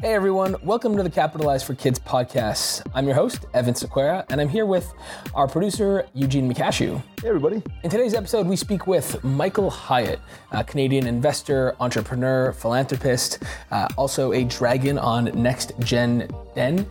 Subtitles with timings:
[0.00, 2.88] Hey everyone, welcome to the Capitalize for Kids podcast.
[2.94, 4.94] I'm your host, Evan Sequeira, and I'm here with
[5.34, 7.02] our producer, Eugene McCashew.
[7.20, 7.60] Hey everybody.
[7.82, 10.20] In today's episode, we speak with Michael Hyatt,
[10.52, 13.42] a Canadian investor, entrepreneur, philanthropist,
[13.72, 16.86] uh, also a dragon on Next Gen Den.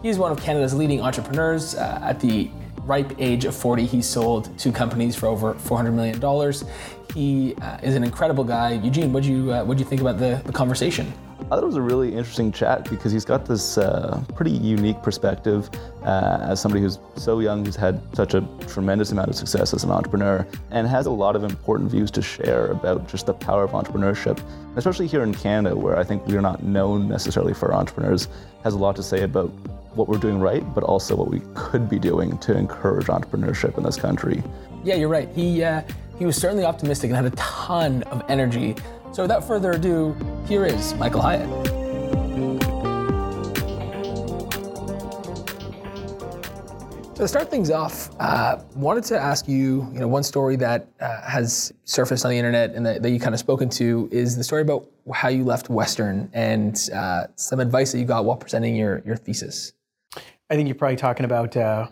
[0.00, 1.74] He's one of Canada's leading entrepreneurs.
[1.74, 2.48] Uh, at the
[2.84, 6.52] ripe age of 40, he sold two companies for over $400 million.
[7.12, 8.74] He uh, is an incredible guy.
[8.74, 11.12] Eugene, what do you, uh, what'd you think about the, the conversation?
[11.52, 15.02] I thought it was a really interesting chat because he's got this uh, pretty unique
[15.02, 15.68] perspective
[16.02, 19.84] uh, as somebody who's so young, who's had such a tremendous amount of success as
[19.84, 23.64] an entrepreneur, and has a lot of important views to share about just the power
[23.64, 24.42] of entrepreneurship,
[24.76, 28.28] especially here in Canada, where I think we're not known necessarily for entrepreneurs,
[28.64, 29.48] has a lot to say about
[29.94, 33.84] what we're doing right, but also what we could be doing to encourage entrepreneurship in
[33.84, 34.42] this country.
[34.84, 35.28] Yeah, you're right.
[35.34, 35.82] He uh,
[36.18, 38.74] he was certainly optimistic and had a ton of energy
[39.12, 40.16] so without further ado,
[40.48, 41.48] here is Michael Hyatt.
[47.14, 50.88] So to start things off, uh, wanted to ask you, you know, one story that
[50.98, 54.36] uh, has surfaced on the internet and that, that, you kind of spoken to is
[54.36, 58.36] the story about how you left Western and uh, some advice that you got while
[58.36, 59.74] presenting your, your thesis.
[60.50, 61.88] I think you're probably talking about uh,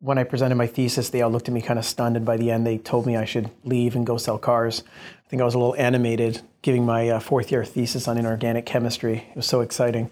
[0.00, 2.36] when I presented my thesis, they all looked at me kind of stunned, and by
[2.36, 4.84] the end, they told me I should leave and go sell cars.
[5.28, 8.64] I think I was a little animated giving my uh, fourth year thesis on inorganic
[8.64, 9.26] chemistry.
[9.28, 10.10] It was so exciting.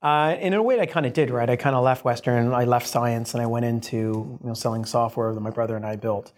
[0.00, 1.50] Uh, in a way, I kind of did, right?
[1.50, 4.84] I kind of left Western, I left science, and I went into you know, selling
[4.84, 6.30] software that my brother and I built.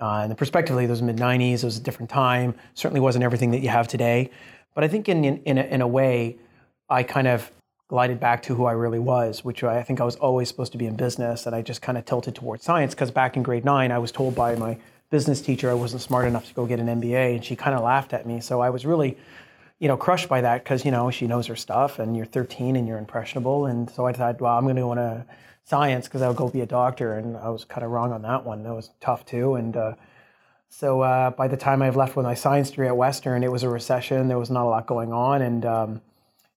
[0.00, 2.56] Uh, and prospectively, those mid 90s, it was a different time.
[2.74, 4.32] Certainly wasn't everything that you have today.
[4.74, 6.38] But I think in, in, in, a, in a way,
[6.90, 7.48] I kind of
[7.86, 10.78] glided back to who I really was, which I think I was always supposed to
[10.78, 11.46] be in business.
[11.46, 14.10] And I just kind of tilted towards science because back in grade nine, I was
[14.10, 14.78] told by my
[15.12, 17.84] business teacher I wasn't smart enough to go get an MBA, and she kind of
[17.84, 18.40] laughed at me.
[18.40, 19.18] So I was really,
[19.78, 22.74] you know, crushed by that because you know she knows her stuff, and you're 13
[22.74, 25.26] and you're impressionable, and so I thought, well, I'm going to go into
[25.64, 28.44] science because I'll go be a doctor, and I was kind of wrong on that
[28.44, 28.64] one.
[28.64, 29.76] That was tough too, and.
[29.76, 29.94] Uh,
[30.74, 33.62] so uh, by the time I left with my science degree at Western, it was
[33.62, 34.28] a recession.
[34.28, 36.00] There was not a lot going on, and um,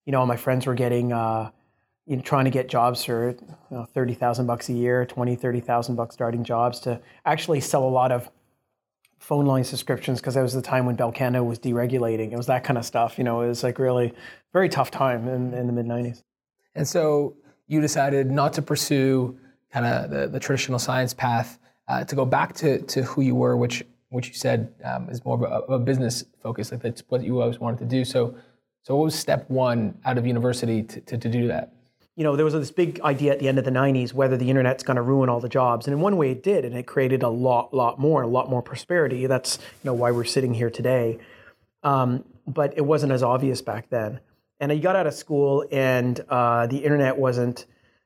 [0.05, 1.51] you know, my friends were getting, uh,
[2.05, 5.35] you know, trying to get jobs for you know, thirty thousand bucks a year, 20,
[5.35, 8.31] 30,000 bucks starting jobs to actually sell a lot of
[9.19, 12.31] phone line subscriptions because that was the time when Bell Canada was deregulating.
[12.31, 13.17] It was that kind of stuff.
[13.17, 14.13] You know, it was like really
[14.53, 16.23] very tough time in, in the mid 90s.
[16.75, 17.35] And so
[17.67, 19.37] you decided not to pursue
[19.71, 23.35] kind of the, the, traditional science path, uh, to go back to, to who you
[23.35, 26.71] were, which which you said um, is more of a, a, business focus.
[26.71, 28.05] Like that's what you always wanted to do.
[28.05, 28.35] So,
[28.83, 31.73] so what was step one out of university to, to, to do that?
[32.15, 34.49] You know, there was this big idea at the end of the 90s whether the
[34.49, 35.85] internet's going to ruin all the jobs.
[35.85, 38.49] And in one way it did, and it created a lot, lot more, a lot
[38.49, 39.27] more prosperity.
[39.27, 41.19] That's, you know, why we're sitting here today.
[41.83, 44.21] Um, but it wasn't as obvious back then.
[44.59, 47.65] And I got out of school and uh, the internet wasn't,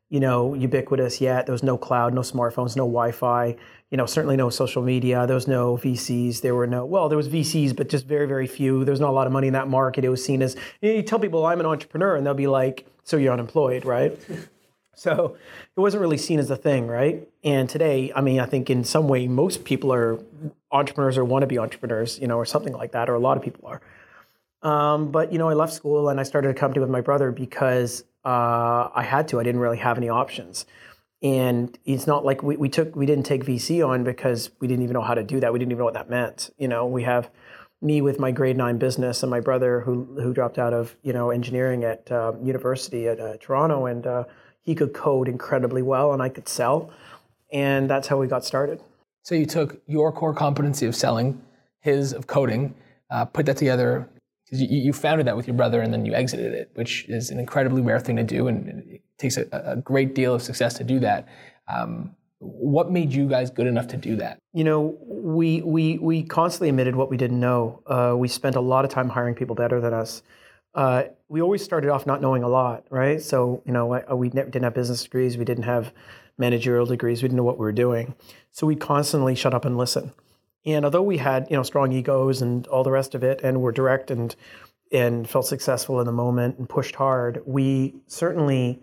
[0.10, 1.46] you know, ubiquitous yet.
[1.46, 3.56] There was no cloud, no smartphones, no Wi-Fi.
[3.92, 5.28] You know, certainly no social media.
[5.28, 6.42] There was no VCs.
[6.42, 8.84] There were no, well, there was VCs, but just very, very few.
[8.86, 10.04] There was not a lot of money in that market.
[10.04, 12.48] It was seen as, you, know, you tell people I'm an entrepreneur and they'll be
[12.48, 14.18] like, so you're unemployed, right?
[14.94, 15.36] so
[15.76, 17.28] it wasn't really seen as a thing, right?
[17.44, 20.20] And today, I mean, I think in some way, most people are
[20.72, 23.36] entrepreneurs or want to be entrepreneurs, you know, or something like that, or a lot
[23.36, 23.82] of people are.
[24.62, 27.32] Um, but you know, I left school and I started a company with my brother
[27.32, 29.40] because uh, I had to.
[29.40, 30.66] I didn't really have any options.
[31.22, 34.84] And it's not like we, we took we didn't take VC on because we didn't
[34.84, 35.52] even know how to do that.
[35.52, 36.52] We didn't even know what that meant.
[36.58, 37.32] You know, we have
[37.82, 41.14] me with my grade nine business and my brother who who dropped out of you
[41.14, 44.24] know engineering at uh, university at uh, Toronto and uh,
[44.62, 46.92] he could code incredibly well and I could sell
[47.52, 48.82] and that's how we got started.
[49.24, 51.42] So you took your core competency of selling,
[51.80, 52.76] his of coding,
[53.10, 54.10] uh, put that together.
[54.52, 57.40] You, you founded that with your brother and then you exited it, which is an
[57.40, 60.84] incredibly rare thing to do and it takes a, a great deal of success to
[60.84, 61.28] do that.
[61.68, 64.40] Um, what made you guys good enough to do that?
[64.54, 67.82] You know, we we we constantly admitted what we didn't know.
[67.86, 70.24] Uh, we spent a lot of time hiring people better than us.
[70.74, 73.22] Uh, we always started off not knowing a lot, right?
[73.22, 75.94] So you know, we didn't have business degrees, we didn't have
[76.38, 78.16] managerial degrees, we didn't know what we were doing.
[78.52, 80.14] So we constantly shut up and listen.
[80.66, 83.62] And although we had you know strong egos and all the rest of it, and
[83.62, 84.36] were direct and
[84.92, 88.80] and felt successful in the moment and pushed hard, we certainly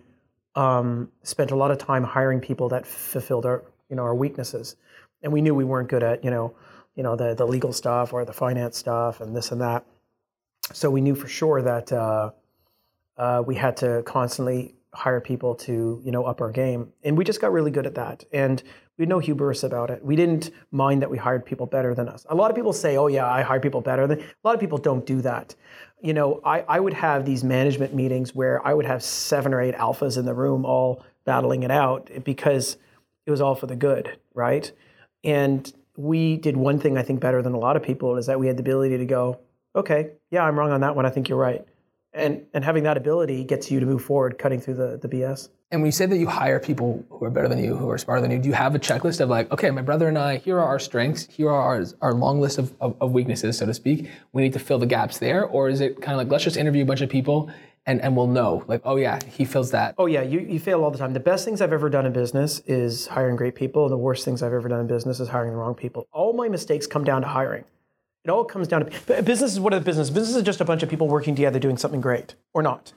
[0.57, 4.75] um, spent a lot of time hiring people that fulfilled our you know our weaknesses,
[5.21, 6.53] and we knew we weren't good at you know
[6.95, 9.85] you know the the legal stuff or the finance stuff and this and that.
[10.73, 12.31] So we knew for sure that uh,
[13.17, 17.23] uh, we had to constantly hire people to you know up our game, and we
[17.23, 18.25] just got really good at that.
[18.33, 18.61] And
[18.97, 20.03] we had no hubris about it.
[20.03, 22.25] We didn't mind that we hired people better than us.
[22.29, 24.59] A lot of people say, "Oh yeah, I hire people better." Than." A lot of
[24.59, 25.55] people don't do that.
[26.01, 29.61] You know, I, I would have these management meetings where I would have seven or
[29.61, 32.77] eight alphas in the room all battling it out because
[33.25, 34.71] it was all for the good, right?
[35.23, 38.39] And we did one thing I think better than a lot of people is that
[38.39, 39.39] we had the ability to go,
[39.75, 41.05] okay, yeah, I'm wrong on that one.
[41.05, 41.65] I think you're right.
[42.17, 45.49] And and having that ability gets you to move forward, cutting through the, the BS.
[45.69, 47.97] And when you say that you hire people who are better than you, who are
[47.97, 50.37] smarter than you, do you have a checklist of like, okay, my brother and I,
[50.37, 53.65] here are our strengths, here are our, our long list of, of, of weaknesses, so
[53.65, 54.09] to speak.
[54.31, 55.43] We need to fill the gaps there.
[55.43, 57.51] Or is it kind of like, let's just interview a bunch of people
[57.85, 59.95] and, and we'll know, like, oh yeah, he fills that.
[59.97, 61.11] Oh yeah, you, you fail all the time.
[61.11, 63.83] The best things I've ever done in business is hiring great people.
[63.83, 66.07] And the worst things I've ever done in business is hiring the wrong people.
[66.13, 67.65] All my mistakes come down to hiring.
[68.27, 70.09] It all comes down to business is what is business?
[70.09, 72.91] Business is just a bunch of people working together doing something great or not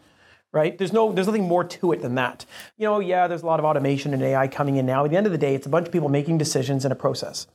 [0.52, 0.76] right?
[0.76, 2.44] There's no, there's nothing more to it than that.
[2.76, 5.04] You know, yeah, there's a lot of automation and AI coming in now.
[5.04, 6.96] At the end of the day, it's a bunch of people making decisions in a
[6.96, 7.46] process.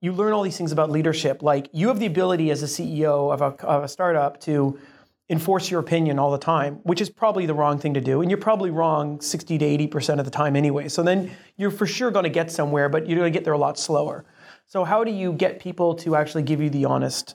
[0.00, 1.42] You learn all these things about leadership.
[1.42, 4.80] Like you have the ability as a CEO of a, of a startup to
[5.28, 8.22] enforce your opinion all the time, which is probably the wrong thing to do.
[8.22, 10.88] And you're probably wrong 60 to 80% of the time anyway.
[10.88, 13.52] So then you're for sure going to get somewhere, but you're going to get there
[13.52, 14.24] a lot slower.
[14.68, 17.34] So how do you get people to actually give you the honest,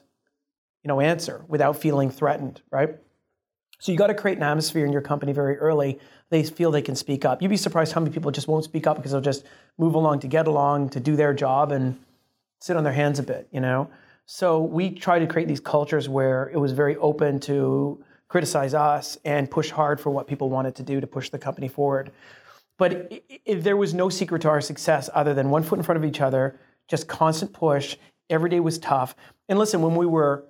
[0.83, 2.97] you know, answer without feeling threatened, right?
[3.79, 5.99] So you got to create an atmosphere in your company very early.
[6.29, 7.41] They feel they can speak up.
[7.41, 9.45] You'd be surprised how many people just won't speak up because they'll just
[9.77, 11.99] move along to get along, to do their job, and
[12.61, 13.49] sit on their hands a bit.
[13.51, 13.89] You know.
[14.25, 19.17] So we try to create these cultures where it was very open to criticize us
[19.25, 22.11] and push hard for what people wanted to do to push the company forward.
[22.77, 23.11] But
[23.47, 26.21] there was no secret to our success other than one foot in front of each
[26.21, 26.57] other,
[26.87, 27.97] just constant push.
[28.29, 29.15] Every day was tough.
[29.49, 30.45] And listen, when we were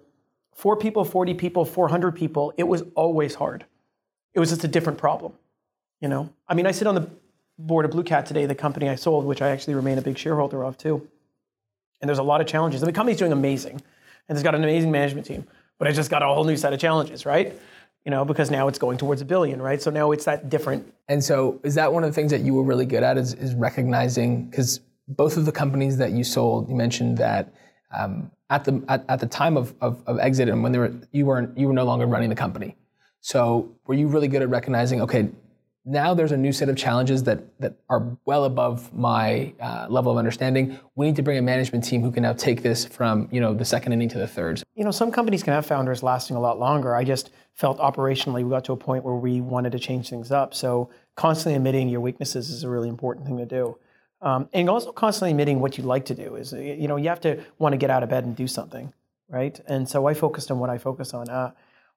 [0.53, 3.65] four people, 40 people, 400 people, it was always hard.
[4.33, 5.33] It was just a different problem.
[6.01, 7.07] You know, I mean, I sit on the
[7.57, 10.63] board of BlueCat today, the company I sold, which I actually remain a big shareholder
[10.63, 11.07] of too.
[12.01, 12.81] And there's a lot of challenges.
[12.81, 13.81] The company's doing amazing,
[14.27, 15.47] and it's got an amazing management team.
[15.79, 17.57] But it just got a whole new set of challenges, right?
[18.05, 19.81] You know, because now it's going towards a billion, right?
[19.81, 20.93] So now it's that different.
[21.07, 23.17] And so, is that one of the things that you were really good at?
[23.17, 27.53] Is, is recognizing because both of the companies that you sold, you mentioned that
[27.95, 30.93] um, at the at, at the time of, of, of, exit and when they were
[31.11, 32.75] you weren't you were no longer running the company.
[33.21, 35.29] So were you really good at recognizing okay
[35.85, 40.11] now there's a new set of challenges that that are well above my uh, level
[40.11, 40.79] of understanding.
[40.95, 43.53] We need to bring a management team who can now take this from you know
[43.53, 44.63] the second inning to the third.
[44.75, 46.95] You know, some companies can have founders lasting a lot longer.
[46.95, 50.31] I just felt operationally we got to a point where we wanted to change things
[50.31, 50.53] up.
[50.53, 53.77] So constantly admitting your weaknesses is a really important thing to do.
[54.23, 57.19] Um, and also constantly admitting what you like to do is, you know, you have
[57.21, 58.93] to want to get out of bed and do something,
[59.27, 59.59] right?
[59.67, 61.29] And so I focused on what I focus on.
[61.29, 61.51] Uh,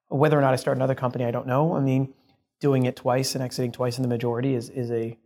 [0.09, 1.75] whether or not I start another company, I don't know.
[1.75, 2.13] I mean,
[2.59, 5.17] doing it twice and exiting twice in the majority is, is a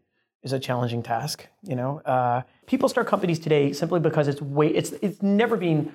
[0.43, 1.47] is a challenging task.
[1.63, 5.91] You know, uh, people start companies today simply because it's way it's it's never been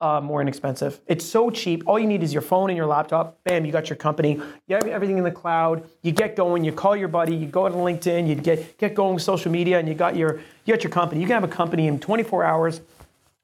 [0.00, 1.00] uh, more inexpensive.
[1.06, 1.84] It's so cheap.
[1.86, 3.42] All you need is your phone and your laptop.
[3.44, 4.40] Bam, you got your company.
[4.66, 5.88] You have everything in the cloud.
[6.02, 6.64] You get going.
[6.64, 7.34] You call your buddy.
[7.34, 8.28] You go to LinkedIn.
[8.28, 11.20] You get get going with social media, and you got your you got your company.
[11.20, 12.80] You can have a company in 24 hours,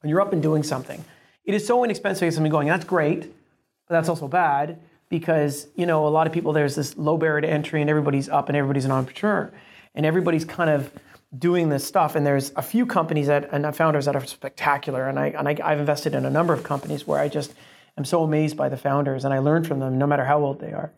[0.02, 1.02] and you're up and doing something.
[1.44, 2.69] It is so inexpensive get something going.
[2.69, 3.23] That's great,
[3.88, 7.41] but that's also bad because you know a lot of people there's this low barrier
[7.41, 9.52] to entry, and everybody's up and everybody's an entrepreneur,
[9.94, 10.93] and everybody's kind of
[11.37, 12.17] doing this stuff.
[12.17, 15.09] And there's a few companies that and founders that are spectacular.
[15.09, 17.55] And I and I, I've invested in a number of companies where I just
[17.97, 20.61] am so amazed by the founders and I learn from them no matter how old
[20.61, 20.93] they are.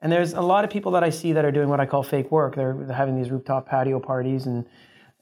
[0.00, 2.02] And there's a lot of people that I see that are doing what I call
[2.02, 2.56] fake work.
[2.56, 4.66] They're, having these rooftop patio parties and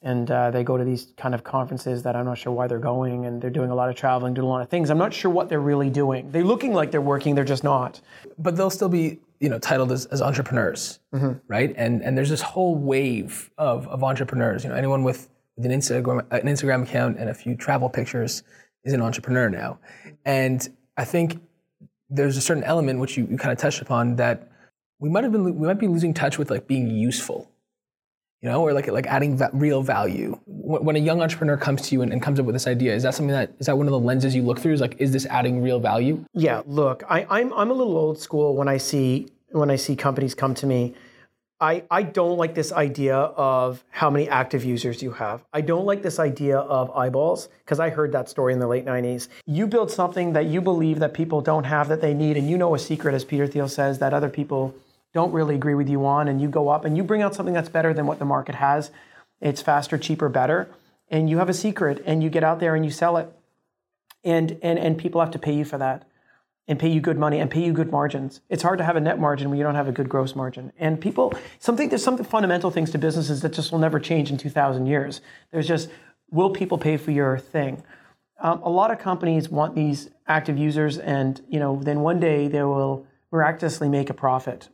[0.05, 2.81] and uh, they go to these kind of conferences that I'm not sure why they're
[2.81, 4.91] going, and they're doing a lot of traveling, doing a lot of things.
[4.91, 6.29] I'm not sure what they're really doing.
[6.33, 8.01] They're looking like they're working, they're just not.
[8.37, 11.33] But they'll still be you know titled as, as entrepreneurs, mm-hmm.
[11.49, 11.75] right?
[11.77, 14.63] And and there's this whole wave of, of entrepreneurs.
[14.63, 18.45] You know, anyone with, with an Instagram an Instagram account and a few travel pictures
[18.85, 19.81] is an entrepreneur now.
[20.25, 21.43] And I think
[22.09, 24.49] there's a certain element which you, you kind of touched upon that
[25.01, 27.51] we might have been we might be losing touch with like being useful
[28.43, 30.39] you know, or like like adding va- real value.
[30.47, 33.05] When a young entrepreneur comes to you and, and, comes up with this idea, is
[33.05, 34.73] that something that is that one of the lenses you look through?
[34.73, 36.25] Is like, is this adding real value?
[36.35, 36.63] Yeah.
[36.67, 40.35] Look, I, I'm I'm a little old school when I see when I see companies
[40.35, 40.95] come to me.
[41.61, 45.45] I, I don't like this idea of how many active users you have.
[45.53, 48.85] I don't like this idea of eyeballs because I heard that story in the late
[48.85, 49.29] 90s.
[49.47, 52.59] You build something that you believe that people don't have that they need, and you
[52.59, 54.75] know a secret, as Peter Thiel says, that other people
[55.13, 57.55] don't really agree with you on, and you go up and you bring out something
[57.55, 58.91] that's better than what the market has.
[59.41, 60.69] It's faster, cheaper, better,
[61.09, 63.29] and you have a secret, and you get out there and you sell it,
[64.25, 66.05] and and and people have to pay you for that,
[66.69, 68.41] and pay you good money and pay you good margins.
[68.49, 70.73] It's hard to have a net margin when you don't have a good gross margin.
[70.79, 74.39] And people, something there's some fundamental things to businesses that just will never change in
[74.39, 75.21] 2,000 years.
[75.51, 75.91] There's just
[76.31, 77.83] will people pay for your thing?
[78.41, 82.49] Um, a lot of companies want these active users, and you know, then one day
[82.49, 84.69] they will miraculously make a profit.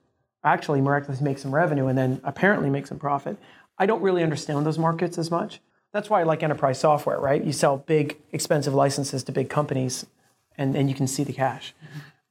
[0.48, 3.36] Actually, miraculously make some revenue and then apparently make some profit.
[3.78, 5.60] I don't really understand those markets as much.
[5.92, 7.44] That's why I like enterprise software, right?
[7.44, 10.06] You sell big, expensive licenses to big companies,
[10.56, 11.74] and, and you can see the cash.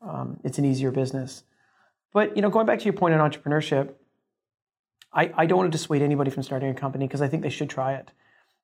[0.02, 1.44] Um, it's an easier business.
[2.12, 3.94] But you know, going back to your point on entrepreneurship,
[5.14, 7.50] I, I don't want to dissuade anybody from starting a company because I think they
[7.50, 8.10] should try it.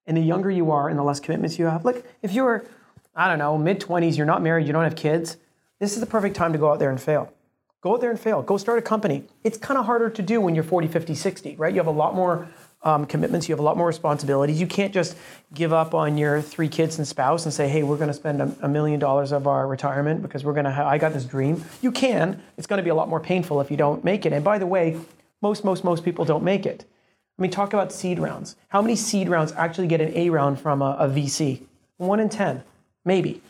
[0.07, 2.65] And the younger you are and the less commitments you have, look, if you're,
[3.15, 5.38] I don't know, mid 20s, you're not married, you don't have kids,
[5.79, 7.31] this is the perfect time to go out there and fail.
[7.83, 8.41] Go out there and fail.
[8.41, 9.25] Go start a company.
[9.43, 11.73] It's kind of harder to do when you're 40, 50, 60, right?
[11.73, 12.47] You have a lot more
[12.81, 14.59] um, commitments, you have a lot more responsibilities.
[14.59, 15.17] You can't just
[15.53, 18.41] give up on your three kids and spouse and say, hey, we're going to spend
[18.41, 21.25] a, a million dollars of our retirement because we're going to have, I got this
[21.25, 21.63] dream.
[21.81, 22.41] You can.
[22.57, 24.31] It's going to be a lot more painful if you don't make it.
[24.31, 24.97] And by the way,
[25.41, 26.85] most, most, most people don't make it.
[27.37, 28.55] I mean, talk about seed rounds.
[28.69, 31.63] How many seed rounds actually get an A round from a, a VC?
[31.97, 32.63] One in 10,
[33.03, 33.41] maybe.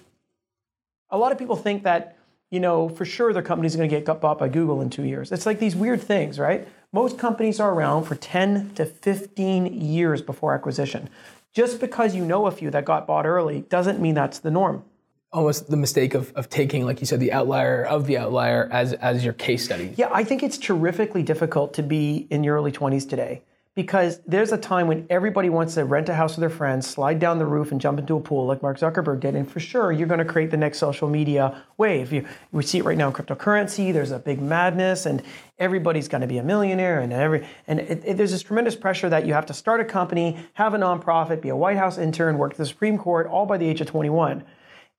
[1.11, 2.17] A lot of people think that,
[2.53, 5.31] you know, for sure their company's going to get bought by Google in two years.
[5.31, 6.67] It's like these weird things, right?
[6.91, 11.09] Most companies are around for 10 to 15 years before acquisition.
[11.51, 14.83] Just because you know a few that got bought early doesn't mean that's the norm
[15.31, 18.93] almost the mistake of, of taking, like you said, the outlier of the outlier as,
[18.93, 19.91] as your case study.
[19.97, 23.41] Yeah, I think it's terrifically difficult to be in your early 20s today
[23.75, 27.17] because there's a time when everybody wants to rent a house with their friends, slide
[27.17, 29.33] down the roof, and jump into a pool like Mark Zuckerberg did.
[29.33, 32.13] And for sure, you're going to create the next social media wave.
[32.13, 33.91] You, we see it right now in cryptocurrency.
[33.91, 35.23] There's a big madness, and
[35.57, 36.99] everybody's going to be a millionaire.
[36.99, 39.85] And every and it, it, there's this tremendous pressure that you have to start a
[39.85, 43.47] company, have a nonprofit, be a White House intern, work at the Supreme Court, all
[43.47, 44.43] by the age of 21.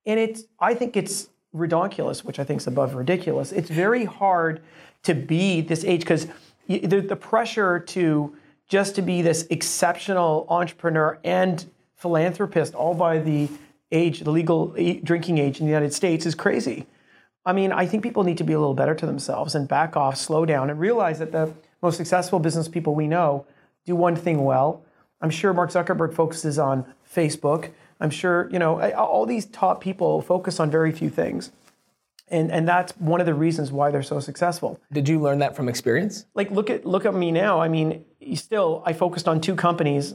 [0.07, 3.53] And it's, I think it's ridiculous, which I think is above ridiculous.
[3.53, 4.63] It's very hard
[5.05, 6.27] to be this age because
[6.67, 8.37] the, the pressure to
[8.69, 11.67] just to be this exceptional entrepreneur and
[11.97, 13.49] philanthropist all by the
[13.93, 16.87] age, the legal drinking age in the United States is crazy.
[17.47, 19.97] I mean, I think people need to be a little better to themselves and back
[19.97, 21.53] off, slow down, and realize that the
[21.83, 23.47] most successful business people we know
[23.85, 24.83] do one thing well.
[25.21, 27.71] I'm sure Mark Zuckerberg focuses on Facebook.
[28.01, 31.53] I'm sure, you know, all these top people focus on very few things.
[32.29, 34.81] And, and that's one of the reasons why they're so successful.
[34.91, 36.25] Did you learn that from experience?
[36.35, 37.61] Like look at look at me now.
[37.61, 38.05] I mean,
[38.35, 40.15] still I focused on two companies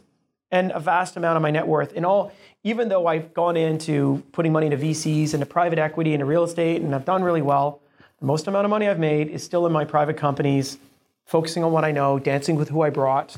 [0.51, 1.93] and a vast amount of my net worth.
[1.93, 2.31] In all,
[2.63, 6.81] even though I've gone into putting money into VCs, into private equity, into real estate,
[6.81, 7.81] and I've done really well,
[8.19, 10.77] the most amount of money I've made is still in my private companies,
[11.25, 13.37] focusing on what I know, dancing with who I brought.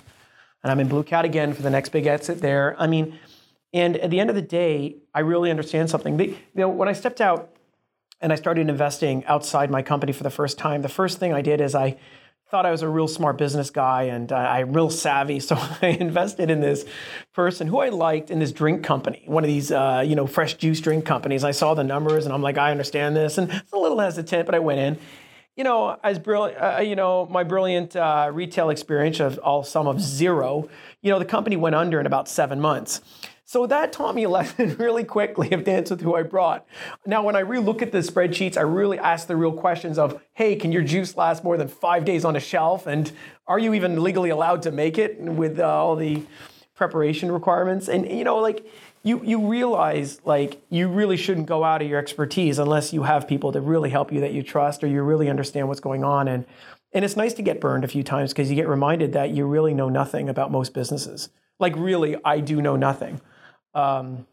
[0.63, 2.75] And I'm in BlueCat again for the next big exit there.
[2.79, 3.19] I mean,
[3.73, 6.19] and at the end of the day, I really understand something.
[6.19, 7.50] you know, when I stepped out
[8.21, 11.41] and I started investing outside my company for the first time, the first thing I
[11.41, 11.97] did is I
[12.51, 15.39] thought I was a real smart business guy and uh, I'm real savvy.
[15.51, 16.85] So I invested in this
[17.33, 20.55] person who I liked in this drink company, one of these, uh, you know, fresh
[20.55, 21.43] juice drink companies.
[21.43, 23.37] I saw the numbers and I'm like, I understand this.
[23.37, 24.97] And it's a little hesitant, but I went in.
[25.55, 29.87] You know, as brilliant, uh, you know, my brilliant uh, retail experience of all sum
[29.87, 30.69] of zero,
[31.01, 33.01] you know, the company went under in about seven months.
[33.51, 36.65] So that taught me a lesson really quickly of dance with who I brought.
[37.05, 40.55] Now, when I relook at the spreadsheets, I really ask the real questions of, hey,
[40.55, 42.87] can your juice last more than five days on a shelf?
[42.87, 43.11] And
[43.47, 46.23] are you even legally allowed to make it with uh, all the
[46.75, 47.89] preparation requirements?
[47.89, 48.65] And, you know, like,
[49.03, 53.27] you, you realize like you really shouldn't go out of your expertise unless you have
[53.27, 56.29] people to really help you that you trust or you really understand what's going on
[56.29, 56.45] and
[56.93, 59.47] and it's nice to get burned a few times because you get reminded that you
[59.47, 61.29] really know nothing about most businesses
[61.59, 63.19] like really i do know nothing
[63.73, 64.25] um,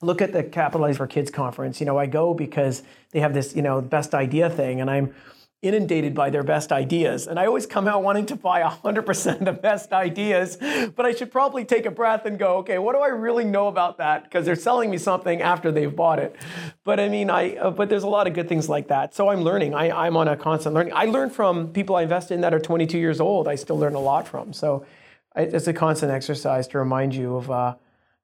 [0.00, 1.80] look at the Capitalize for Kids conference.
[1.80, 5.14] You know, I go because they have this, you know, best idea thing, and I'm
[5.62, 7.26] inundated by their best ideas.
[7.26, 10.56] And I always come out wanting to buy 100% of the best ideas,
[10.94, 13.68] but I should probably take a breath and go, okay, what do I really know
[13.68, 14.24] about that?
[14.24, 16.36] Because they're selling me something after they've bought it.
[16.84, 19.14] But I mean, I, uh, but there's a lot of good things like that.
[19.14, 19.74] So I'm learning.
[19.74, 20.92] I, I'm on a constant learning.
[20.94, 23.48] I learn from people I invest in that are 22 years old.
[23.48, 24.52] I still learn a lot from.
[24.52, 24.86] So
[25.34, 27.74] it's a constant exercise to remind you of, uh,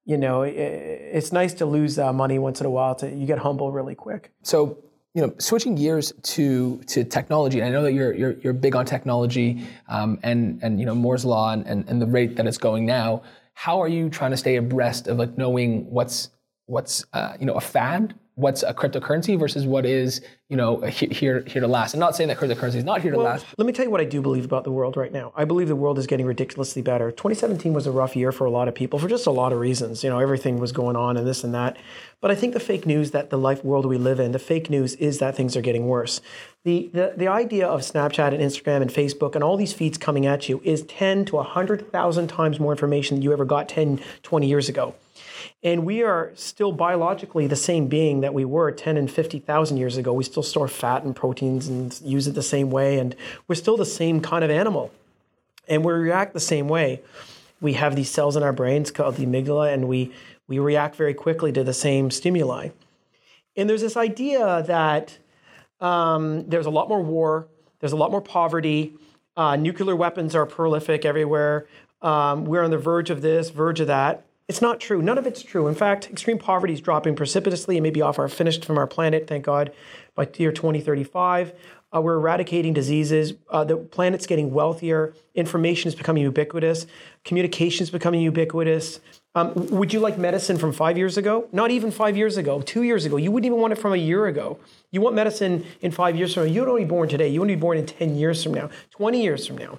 [0.04, 2.94] you know, it, it's nice to lose uh, money once in a while.
[2.97, 4.32] To you get humble really quick.
[4.42, 4.78] So
[5.14, 8.75] you know, switching gears to to technology, and I know that you're you're, you're big
[8.75, 12.47] on technology um, and and you know Moore's law and, and, and the rate that
[12.47, 13.23] it's going now.
[13.54, 16.30] How are you trying to stay abreast of like knowing what's
[16.66, 21.42] what's uh, you know a fad what's a cryptocurrency versus what is you know here
[21.46, 21.94] here to last.
[21.94, 23.46] I'm not saying that cryptocurrency is not here to well, last.
[23.56, 25.32] Let me tell you what I do believe about the world right now.
[25.34, 27.11] I believe the world is getting ridiculously better.
[27.11, 29.61] 2017 was a rough year for a lot of people for just a lot of
[29.61, 30.04] reasons.
[30.04, 31.78] You know, everything was going on and this and that.
[32.20, 34.70] But I think the fake news that the life world we live in, the fake
[34.70, 36.20] news is that things are getting worse.
[36.64, 40.26] The, the, the idea of Snapchat and Instagram and Facebook and all these feeds coming
[40.26, 44.46] at you is 10 to 100,000 times more information than you ever got 10, 20
[44.46, 44.94] years ago.
[45.62, 49.96] And we are still biologically the same being that we were 10 and 50,000 years
[49.96, 50.12] ago.
[50.12, 52.99] We still store fat and proteins and use it the same way.
[52.99, 53.14] And
[53.49, 54.90] we're still the same kind of animal.
[55.68, 57.00] And we react the same way.
[57.61, 60.12] We have these cells in our brains called the amygdala, and we,
[60.49, 62.70] we react very quickly to the same stimuli.
[63.56, 65.16] And there's this idea that
[65.80, 67.46] um, there's a lot more war,
[67.78, 68.94] there's a lot more poverty,
[69.37, 71.66] uh, nuclear weapons are prolific everywhere.
[72.02, 74.25] Um, we're on the verge of this, verge of that.
[74.49, 75.00] It's not true.
[75.00, 75.68] None of it's true.
[75.68, 79.26] In fact, extreme poverty is dropping precipitously and maybe off our finished from our planet,
[79.26, 79.72] thank God,
[80.14, 81.52] by year 2035.
[81.94, 83.34] Uh, we're eradicating diseases.
[83.50, 85.14] Uh, the planet's getting wealthier.
[85.34, 86.87] Information is becoming ubiquitous.
[87.25, 89.00] Communication is becoming ubiquitous.
[89.34, 91.49] Um, would you like medicine from five years ago?
[91.52, 93.16] Not even five years ago, two years ago.
[93.16, 94.58] You wouldn't even want it from a year ago.
[94.90, 96.50] You want medicine in five years from now.
[96.50, 97.28] You don't want to be born today.
[97.28, 99.78] You want to be born in 10 years from now, 20 years from now.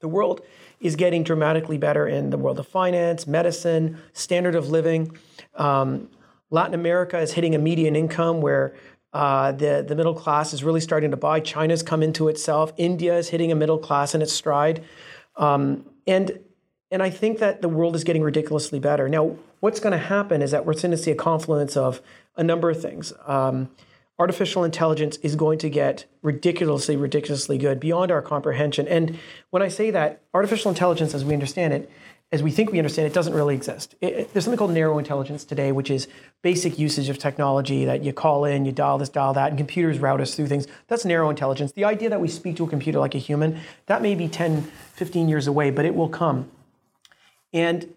[0.00, 0.42] The world
[0.80, 5.16] is getting dramatically better in the world of finance, medicine, standard of living.
[5.54, 6.08] Um,
[6.50, 8.74] Latin America is hitting a median income where
[9.12, 11.40] uh, the, the middle class is really starting to buy.
[11.40, 12.72] China's come into itself.
[12.76, 14.84] India is hitting a middle class in its stride.
[15.36, 16.38] Um, and,
[16.90, 19.08] and I think that the world is getting ridiculously better.
[19.08, 22.00] Now, what's going to happen is that we're going to see a confluence of
[22.36, 23.12] a number of things.
[23.26, 23.70] Um,
[24.18, 28.88] artificial intelligence is going to get ridiculously, ridiculously good beyond our comprehension.
[28.88, 29.18] And
[29.50, 31.90] when I say that, artificial intelligence, as we understand it,
[32.30, 33.94] as we think we understand it, doesn't really exist.
[34.02, 36.08] It, it, there's something called narrow intelligence today, which is
[36.42, 39.98] basic usage of technology that you call in, you dial this, dial that, and computers
[39.98, 40.66] route us through things.
[40.88, 41.72] That's narrow intelligence.
[41.72, 44.62] The idea that we speak to a computer like a human, that may be 10,
[44.62, 46.50] 15 years away, but it will come.
[47.52, 47.94] And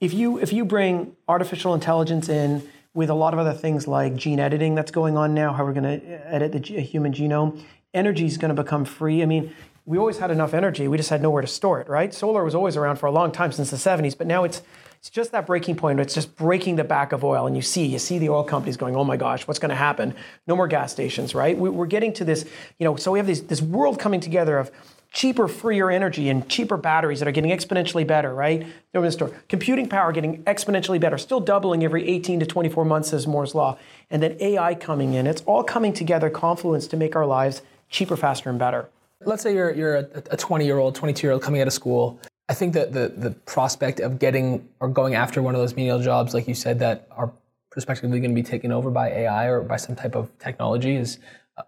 [0.00, 4.14] if you if you bring artificial intelligence in with a lot of other things like
[4.16, 7.60] gene editing that's going on now, how we're going to edit the human genome.
[7.92, 9.22] Energy is going to become free.
[9.22, 9.52] I mean,
[9.84, 10.88] we always had enough energy.
[10.88, 12.14] We just had nowhere to store it, right?
[12.14, 14.62] Solar was always around for a long time since the 70s, but now it's
[15.04, 16.00] it's just that breaking point.
[16.00, 18.78] It's just breaking the back of oil, and you see you see the oil companies
[18.78, 20.14] going, "Oh my gosh, what's going to happen?
[20.46, 22.46] No more gas stations, right?" We're getting to this,
[22.78, 22.96] you know.
[22.96, 24.70] So we have this this world coming together of
[25.14, 28.66] cheaper, freer energy and cheaper batteries that are getting exponentially better, right?
[29.10, 29.30] Store.
[29.48, 33.78] Computing power getting exponentially better, still doubling every 18 to 24 months as Moore's Law.
[34.10, 35.26] And then AI coming in.
[35.26, 38.88] It's all coming together, confluence to make our lives cheaper, faster, and better.
[39.24, 42.20] Let's say you're, you're a 20 year old, 22 year old coming out of school.
[42.48, 46.00] I think that the, the prospect of getting or going after one of those menial
[46.00, 47.32] jobs, like you said, that are
[47.70, 51.18] prospectively going to be taken over by AI or by some type of technology is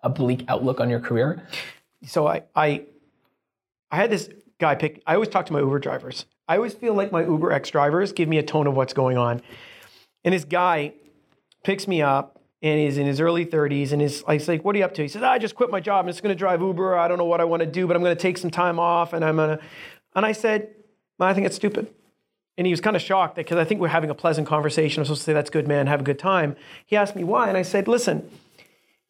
[0.02, 1.46] a bleak outlook on your career.
[2.04, 2.82] So I, I
[3.90, 6.26] I had this guy pick, I always talk to my Uber drivers.
[6.48, 9.16] I always feel like my Uber X drivers give me a tone of what's going
[9.16, 9.42] on.
[10.24, 10.92] And this guy
[11.64, 14.78] picks me up and he's in his early 30s and he's I say, What are
[14.78, 15.02] you up to?
[15.02, 16.04] He says, ah, I just quit my job.
[16.04, 16.96] I'm just going to drive Uber.
[16.96, 18.78] I don't know what I want to do, but I'm going to take some time
[18.78, 19.64] off and I'm going to.
[20.14, 20.74] And I said,
[21.20, 21.88] I think it's stupid.
[22.58, 25.00] And he was kind of shocked because I think we're having a pleasant conversation.
[25.00, 25.86] I'm supposed to say, That's good, man.
[25.86, 26.56] Have a good time.
[26.86, 27.48] He asked me why.
[27.48, 28.28] And I said, Listen,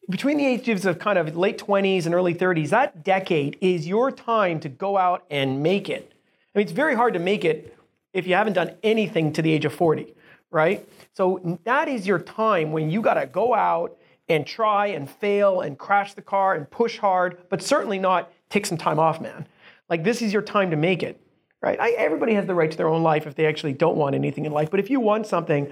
[0.09, 4.11] between the ages of kind of late 20s and early 30s, that decade is your
[4.11, 6.13] time to go out and make it.
[6.55, 7.77] I mean, it's very hard to make it
[8.13, 10.13] if you haven't done anything to the age of 40,
[10.49, 10.87] right?
[11.13, 13.97] So that is your time when you got to go out
[14.29, 18.65] and try and fail and crash the car and push hard, but certainly not take
[18.65, 19.45] some time off, man.
[19.89, 21.19] Like this is your time to make it,
[21.61, 21.79] right?
[21.79, 24.45] I, everybody has the right to their own life if they actually don't want anything
[24.45, 24.71] in life.
[24.71, 25.71] But if you want something,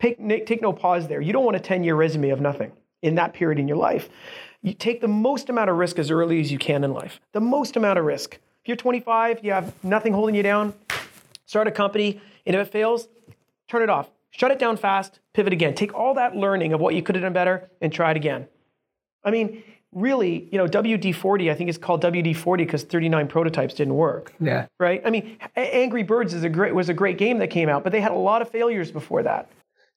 [0.00, 1.20] take, take no pause there.
[1.20, 4.08] You don't want a 10 year resume of nothing in that period in your life.
[4.62, 7.20] You take the most amount of risk as early as you can in life.
[7.32, 8.34] The most amount of risk.
[8.34, 10.72] If you're 25, you have nothing holding you down,
[11.46, 13.08] start a company, and if it fails,
[13.68, 14.08] turn it off.
[14.30, 15.74] Shut it down fast, pivot again.
[15.74, 18.46] Take all that learning of what you could have done better and try it again.
[19.24, 19.62] I mean,
[19.92, 24.32] really, you know, WD-40, I think it's called WD-40 because 39 prototypes didn't work.
[24.40, 24.66] Yeah.
[24.80, 25.02] Right?
[25.04, 27.92] I mean, Angry Birds is a great, was a great game that came out, but
[27.92, 29.50] they had a lot of failures before that.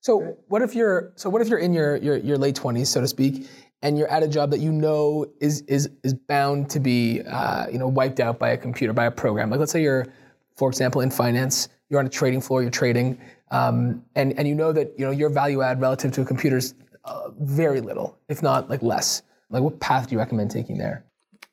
[0.06, 3.02] So what if you're so what if you're in your your, your late twenties, so
[3.02, 3.48] to speak,
[3.82, 7.66] and you're at a job that you know is is is bound to be uh,
[7.72, 9.50] you know wiped out by a computer by a program.
[9.50, 10.06] Like let's say you're,
[10.58, 14.54] for example, in finance, you're on a trading floor, you're trading, um, and and you
[14.54, 18.44] know that you know your value add relative to a computer's uh, very little, if
[18.44, 19.24] not like less.
[19.50, 21.04] Like what path do you recommend taking there?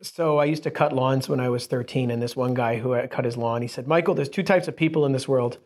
[0.03, 3.01] So I used to cut lawns when I was 13, and this one guy who
[3.09, 5.57] cut his lawn, he said, "Michael, there's two types of people in this world."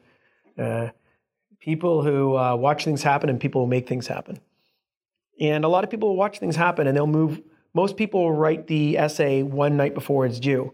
[0.57, 0.91] Uh,
[1.67, 4.39] people who uh, watch things happen and people who make things happen.
[5.41, 7.43] And a lot of people will watch things happen and they'll move.
[7.75, 10.73] Most people will write the essay one night before it's due,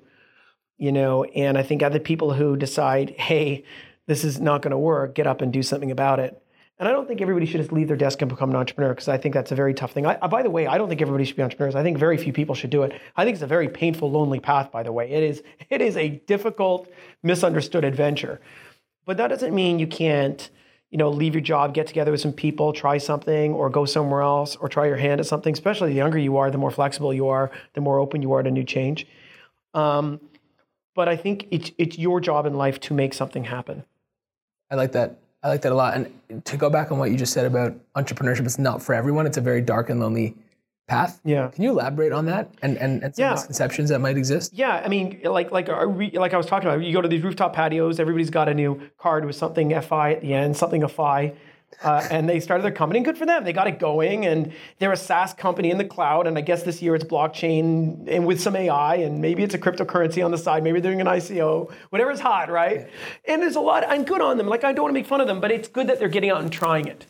[0.77, 1.25] you know.
[1.25, 3.65] And I think other people who decide, hey,
[4.07, 6.39] this is not going to work, get up and do something about it.
[6.79, 9.09] And I don't think everybody should just leave their desk and become an entrepreneur because
[9.09, 10.05] I think that's a very tough thing.
[10.05, 11.75] I, by the way, I don't think everybody should be entrepreneurs.
[11.75, 12.93] I think very few people should do it.
[13.17, 14.71] I think it's a very painful, lonely path.
[14.71, 15.43] By the way, it is.
[15.71, 16.91] It is a difficult,
[17.23, 18.43] misunderstood adventure.
[19.07, 20.51] But that doesn't mean you can't
[20.93, 24.21] you know, leave your job, get together with some people, try something, or go somewhere
[24.21, 25.55] else, or try your hand at something.
[25.55, 28.43] Especially the younger you are, the more flexible you are, the more open you are
[28.43, 29.07] to new change.
[29.73, 30.21] Um,
[30.95, 33.85] but I think it's it's your job in life to make something happen.
[34.71, 35.19] I like that.
[35.43, 35.95] I like that a lot.
[35.95, 39.27] And to go back on what you just said about entrepreneurship, it's not for everyone.
[39.27, 40.37] It's a very dark and lonely
[40.89, 41.21] path.
[41.25, 41.49] Yeah.
[41.49, 43.31] Can you elaborate on that and and, and some Yeah.
[43.33, 44.53] misconceptions that might exist?
[44.55, 47.23] Yeah, I mean, like like re- like I was talking about, you go to these
[47.23, 48.01] rooftop patios.
[48.01, 51.33] Everybody's got a new card with something FI at the end, something FI,
[51.83, 52.99] uh, and they started their company.
[52.99, 55.85] And good for them, they got it going, and they're a SaaS company in the
[55.85, 56.27] cloud.
[56.27, 59.59] And I guess this year it's blockchain and with some AI, and maybe it's a
[59.59, 60.63] cryptocurrency on the side.
[60.65, 62.89] Maybe they're doing an ICO, whatever's hot, right?
[63.27, 63.85] And there's a lot.
[63.89, 64.49] I'm good on them.
[64.49, 66.31] Like I don't want to make fun of them, but it's good that they're getting
[66.31, 67.07] out and trying it.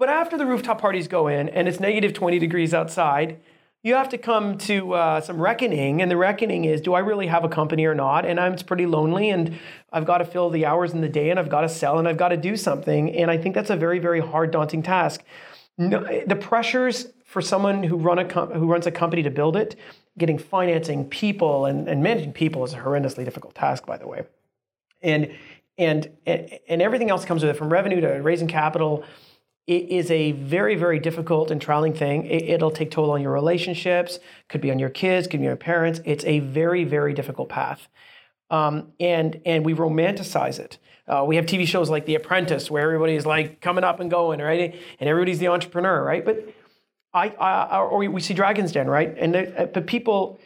[0.00, 3.38] But after the rooftop parties go in and it's negative 20 degrees outside,
[3.82, 6.00] you have to come to uh, some reckoning.
[6.00, 8.24] And the reckoning is do I really have a company or not?
[8.24, 9.58] And I'm pretty lonely and
[9.92, 12.08] I've got to fill the hours in the day and I've got to sell and
[12.08, 13.14] I've got to do something.
[13.14, 15.22] And I think that's a very, very hard, daunting task.
[15.76, 19.54] No, the pressures for someone who, run a com- who runs a company to build
[19.54, 19.76] it,
[20.16, 24.24] getting financing, people, and, and managing people is a horrendously difficult task, by the way
[25.02, 25.30] and
[25.78, 29.04] and and everything else comes with it from revenue to raising capital
[29.70, 32.26] it is a very very difficult and trialing thing.
[32.26, 35.50] It, it'll take toll on your relationships could be on your kids could be on
[35.50, 36.00] your parents.
[36.04, 37.86] It's a very very difficult path.
[38.50, 40.78] Um, and and we romanticize it.
[41.06, 44.40] Uh, we have tv shows like the apprentice where everybody's like coming up and going
[44.40, 44.74] right?
[44.98, 46.24] And everybody's the entrepreneur right?
[46.24, 46.52] But
[47.12, 49.14] I, I or we- see Dragon's Den, right?
[49.16, 50.40] And uh, but people,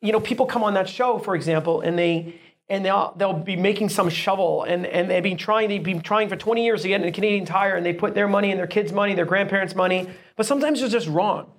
[0.00, 3.56] you know, people come on that show, for example, and they and they'll they'll be
[3.56, 6.88] making some shovel, and and they've been trying they've been trying for 20 years to
[6.88, 9.24] get in a Canadian Tire, and they put their money and their kids' money, their
[9.24, 11.50] grandparents' money, but sometimes they're just wrong.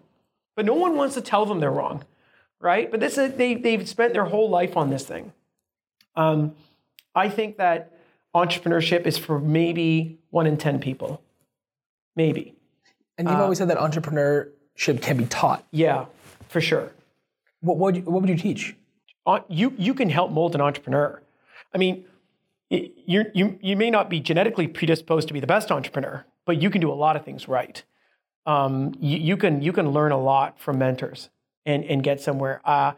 [0.56, 2.04] But no one wants to tell them they're wrong,
[2.60, 2.92] right?
[2.92, 5.34] But this is, they they've spent their whole life on this thing.
[6.16, 6.54] Um,
[7.16, 7.94] I think that
[8.36, 11.22] entrepreneurship is for maybe one in ten people,
[12.16, 12.56] maybe.
[13.18, 15.66] And Uh, you've always said that entrepreneurship can be taught.
[15.72, 16.06] Yeah,
[16.50, 16.92] for sure.
[17.62, 18.76] What what would you, what would you teach?
[19.30, 21.22] On- you you can help mold an entrepreneur.
[21.74, 22.06] I mean,
[22.70, 26.70] you you you may not be genetically predisposed to be the best entrepreneur, but you
[26.70, 27.84] can do a lot of things right.
[28.46, 31.30] Um, you, you can you can learn a lot from mentors
[31.66, 32.62] and and get somewhere.
[32.66, 32.94] Uh,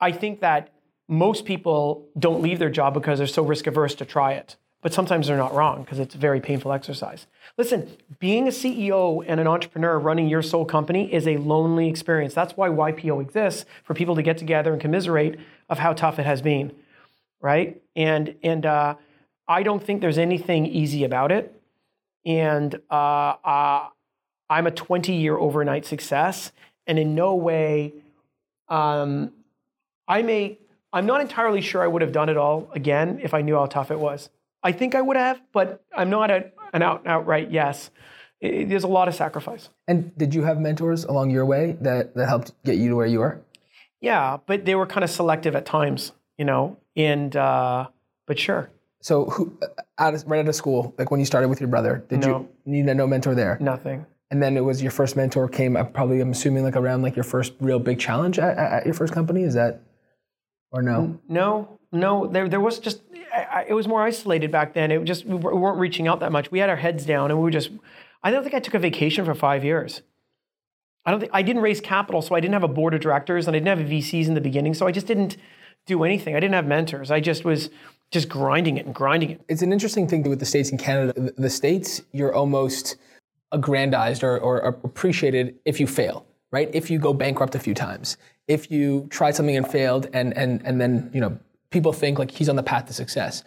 [0.00, 0.72] I think that
[1.08, 4.56] most people don't leave their job because they're so risk averse to try it.
[4.84, 7.26] But sometimes they're not wrong because it's a very painful exercise.
[7.56, 12.34] Listen, being a CEO and an entrepreneur running your sole company is a lonely experience.
[12.34, 16.26] That's why YPO exists for people to get together and commiserate of how tough it
[16.26, 16.72] has been,
[17.40, 17.80] right?
[17.96, 18.94] And and uh,
[19.48, 21.60] I don't think there's anything easy about it.
[22.26, 23.88] And uh, uh,
[24.48, 26.52] I'm a 20 year overnight success,
[26.86, 27.92] and in no way,
[28.68, 29.32] um,
[30.08, 30.58] I may.
[30.92, 33.66] I'm not entirely sure I would have done it all again if I knew how
[33.66, 34.30] tough it was.
[34.62, 37.90] I think I would have, but I'm not a, an out outright yes.
[38.40, 39.70] It- there's a lot of sacrifice.
[39.88, 43.06] And did you have mentors along your way that that helped get you to where
[43.06, 43.40] you are?
[44.04, 46.76] Yeah, but they were kind of selective at times, you know.
[46.96, 47.88] And uh,
[48.26, 49.58] but sure, So who
[49.98, 52.48] out of, right out of school, like when you started with your brother, did No.
[52.66, 53.56] you need a no mentor there?
[53.60, 54.06] nothing.
[54.30, 57.14] And then it was your first mentor came uh, probably I'm assuming like around like
[57.16, 59.42] your first real big challenge at, at your first company.
[59.42, 59.80] Is that
[60.72, 61.18] or no?
[61.28, 63.00] No, no, there, there was just,
[63.32, 64.90] I, I, it was more isolated back then.
[64.90, 66.50] It just, we we weren't reaching out that much.
[66.50, 67.70] We had our heads down and we were just,
[68.24, 70.02] I don't think I took a vacation for five years.
[71.06, 73.46] I don't think, I didn't raise capital, so I didn't have a board of directors
[73.46, 74.74] and I didn't have VCs in the beginning.
[74.74, 75.36] So I just didn't
[75.86, 76.34] do anything.
[76.34, 77.10] I didn't have mentors.
[77.10, 77.68] I just was
[78.10, 79.40] just grinding it and grinding it.
[79.48, 81.12] It's an interesting thing with the states in Canada.
[81.20, 82.96] The- The states, you're almost
[83.52, 86.70] aggrandized or, or appreciated if you fail, right?
[86.72, 88.16] If you go bankrupt a few times,
[88.48, 91.38] if you try something and failed, and and and then you know
[91.70, 93.42] people think like he's on the path to success.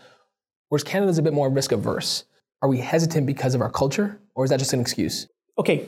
[0.70, 2.24] Whereas Canada's a bit more risk averse.
[2.62, 5.28] Are we hesitant because of our culture, or is that just an excuse?
[5.60, 5.88] okay,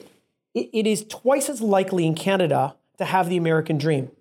[0.54, 4.12] it, is twice as likely in Canada to have the American dream.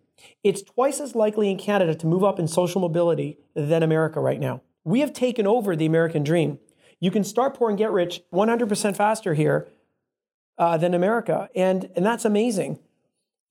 [0.43, 4.41] It's twice as likely in Canada to move up in social mobility than America right
[4.41, 4.63] now.
[4.85, 6.59] We have taken over the American dream.
[7.01, 9.69] You can start poor and get rich 100% faster here
[10.57, 12.79] uh, than America, and, and that's amazing.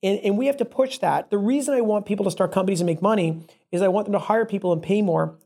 [0.02, 1.30] And, and we have to push that.
[1.30, 4.12] The reason I want people to start companies and make money is I want them
[4.12, 5.36] to hire people and pay more,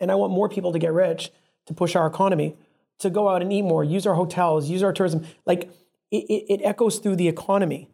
[0.00, 1.30] and I want more people to get rich
[1.66, 2.56] to push our economy,
[2.98, 5.26] to go out and eat more, use our hotels, use our tourism.
[5.44, 5.70] Like
[6.10, 7.88] it, it, it echoes through the economy.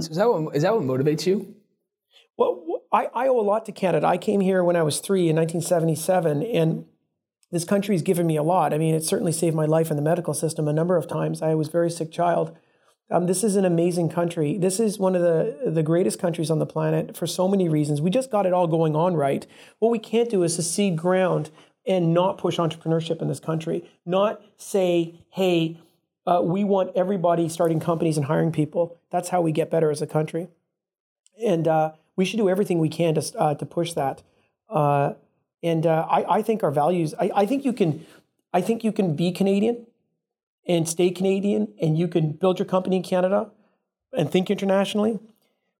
[0.00, 1.54] So is that what, is that what motivates you?
[2.36, 4.06] Well, I, I owe a lot to Canada.
[4.06, 6.84] I came here when I was three in 1977, and
[7.50, 8.72] this country's given me a lot.
[8.72, 11.42] I mean, it certainly saved my life in the medical system a number of times.
[11.42, 12.56] I was a very sick child.
[13.10, 14.58] Um, this is an amazing country.
[14.58, 18.00] This is one of the, the greatest countries on the planet for so many reasons.
[18.00, 19.46] We just got it all going on right.
[19.78, 21.50] What we can't do is to cede ground
[21.86, 23.88] and not push entrepreneurship in this country.
[24.04, 25.80] Not say, hey,
[26.26, 28.98] uh, we want everybody starting companies and hiring people.
[29.10, 30.48] That's how we get better as a country.
[31.44, 34.22] And uh, we should do everything we can to, uh, to push that.
[34.68, 35.14] Uh,
[35.62, 38.04] and uh, I, I think our values, I, I think you can,
[38.52, 39.86] I think you can be Canadian
[40.66, 43.50] and stay Canadian and you can build your company in Canada
[44.16, 45.20] and think internationally.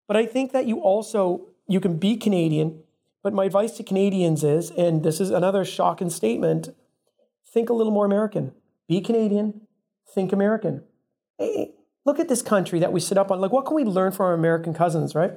[0.06, 2.82] But I think that you also, you can be Canadian
[3.26, 6.68] but my advice to Canadians is, and this is another shocking statement,
[7.44, 8.52] think a little more American.
[8.86, 9.62] Be Canadian,
[10.08, 10.82] think American.
[11.38, 11.72] Hey,
[12.04, 13.40] look at this country that we sit up on.
[13.40, 15.32] Like, what can we learn from our American cousins, right?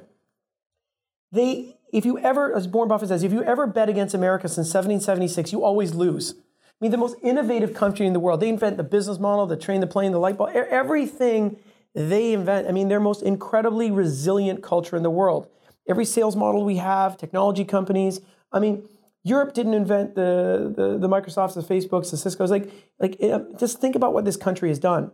[1.32, 4.68] They, if you ever, as Warren Buffett says, if you ever bet against America since
[4.68, 6.34] 1776, you always lose.
[6.36, 8.40] I mean, the most innovative country in the world.
[8.40, 11.58] They invent the business model, the train, the plane, the light bulb, everything
[11.94, 12.68] they invent.
[12.68, 15.48] I mean, they're most incredibly resilient culture in the world
[15.90, 18.20] every sales model we have, technology companies.
[18.52, 18.88] I mean,
[19.22, 22.50] Europe didn't invent the, the, the Microsofts, the Facebooks, the Cisco's.
[22.50, 25.10] Like, like it, just think about what this country has done.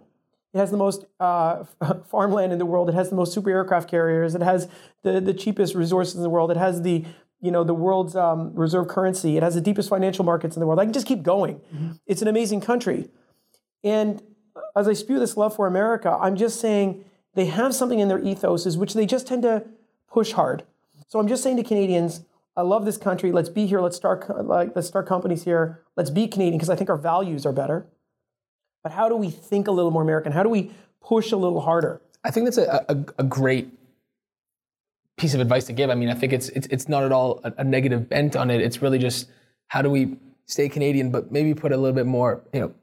[0.54, 1.64] It has the most uh,
[2.06, 2.88] farmland in the world.
[2.88, 4.34] It has the most super aircraft carriers.
[4.34, 4.68] It has
[5.02, 6.50] the, the cheapest resources in the world.
[6.50, 7.04] It has the
[7.42, 9.36] you know the world's um, reserve currency.
[9.36, 10.80] It has the deepest financial markets in the world.
[10.80, 11.56] I can just keep going.
[11.56, 11.92] Mm-hmm.
[12.06, 13.10] It's an amazing country.
[13.84, 14.22] And
[14.74, 18.18] as I spew this love for America, I'm just saying they have something in their
[18.18, 19.64] ethos, which they just tend to
[20.10, 20.64] push hard.
[21.08, 22.22] So I'm just saying to Canadians,
[22.56, 23.32] I love this country.
[23.32, 23.80] Let's be here.
[23.80, 25.82] Let's start like let's start companies here.
[25.96, 27.86] Let's be Canadian because I think our values are better.
[28.82, 30.32] But how do we think a little more American?
[30.32, 30.70] How do we
[31.02, 32.00] push a little harder?
[32.24, 33.72] I think that's a, a, a great
[35.16, 35.90] piece of advice to give.
[35.90, 38.50] I mean, I think it's it's, it's not at all a, a, negative bent on
[38.50, 38.60] it.
[38.60, 39.28] It's really just
[39.68, 40.16] how do we
[40.46, 42.74] stay Canadian, but maybe put a little bit more, you know,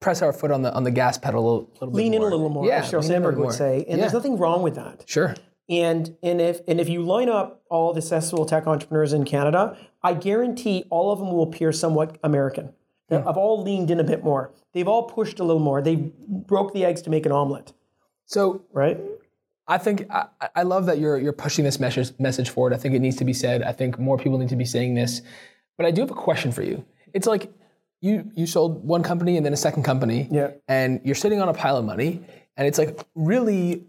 [0.00, 2.24] press our foot on the on the gas pedal a little, little lean in a
[2.24, 2.66] little more.
[2.66, 3.96] Yeah, as Sheryl Sandberg would say, and yeah.
[3.96, 5.04] there's nothing wrong with that.
[5.06, 5.34] Sure.
[5.72, 9.78] And, and, if, and if you line up all the successful tech entrepreneurs in Canada,
[10.02, 12.74] I guarantee all of them will appear somewhat American.
[13.08, 13.38] They have hmm.
[13.38, 14.52] all leaned in a bit more.
[14.74, 15.80] They've all pushed a little more.
[15.80, 17.72] They broke the eggs to make an omelet.
[18.26, 19.00] So, right?
[19.66, 22.74] I think I, I love that you're you're pushing this message message forward.
[22.74, 23.62] I think it needs to be said.
[23.62, 25.22] I think more people need to be saying this.
[25.78, 26.84] But I do have a question for you.
[27.14, 27.50] It's like
[28.00, 30.50] you you sold one company and then a second company, yeah.
[30.68, 32.20] and you're sitting on a pile of money,
[32.56, 33.86] and it's like really